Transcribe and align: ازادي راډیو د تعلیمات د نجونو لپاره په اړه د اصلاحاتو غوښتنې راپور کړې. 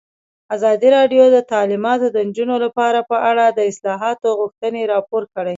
ازادي 0.55 0.89
راډیو 0.97 1.23
د 1.31 1.37
تعلیمات 1.51 1.99
د 2.11 2.17
نجونو 2.27 2.55
لپاره 2.65 2.99
په 3.09 3.17
اړه 3.29 3.45
د 3.49 3.59
اصلاحاتو 3.71 4.27
غوښتنې 4.39 4.81
راپور 4.93 5.23
کړې. 5.33 5.49